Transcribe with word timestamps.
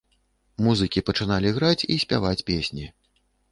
Музыкі 0.67 1.03
пачыналі 1.09 1.53
граць 1.59 1.87
і 1.93 2.01
спяваць 2.07 2.43
песні. 2.51 2.85